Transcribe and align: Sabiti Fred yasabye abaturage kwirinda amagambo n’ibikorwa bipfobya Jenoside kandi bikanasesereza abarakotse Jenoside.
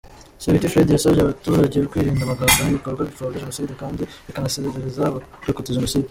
Sabiti 0.43 0.69
Fred 0.71 0.87
yasabye 0.91 1.21
abaturage 1.23 1.77
kwirinda 1.89 2.21
amagambo 2.25 2.57
n’ibikorwa 2.61 3.01
bipfobya 3.07 3.41
Jenoside 3.43 3.71
kandi 3.81 4.01
bikanasesereza 4.25 5.01
abarakotse 5.05 5.75
Jenoside. 5.77 5.99